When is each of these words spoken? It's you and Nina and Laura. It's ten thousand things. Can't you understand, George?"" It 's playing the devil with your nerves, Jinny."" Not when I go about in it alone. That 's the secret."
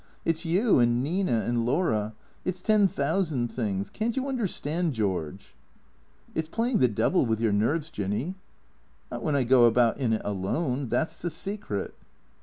It's 0.25 0.45
you 0.45 0.79
and 0.79 1.03
Nina 1.03 1.41
and 1.41 1.63
Laura. 1.63 2.15
It's 2.43 2.59
ten 2.59 2.87
thousand 2.87 3.49
things. 3.49 3.91
Can't 3.91 4.15
you 4.15 4.27
understand, 4.27 4.93
George?"" 4.93 5.53
It 6.33 6.45
's 6.45 6.47
playing 6.47 6.79
the 6.79 6.87
devil 6.87 7.23
with 7.27 7.39
your 7.39 7.53
nerves, 7.53 7.91
Jinny."" 7.91 8.33
Not 9.11 9.21
when 9.21 9.35
I 9.35 9.43
go 9.43 9.65
about 9.65 9.99
in 9.99 10.13
it 10.13 10.23
alone. 10.25 10.89
That 10.89 11.11
's 11.11 11.21
the 11.21 11.29
secret." 11.29 11.93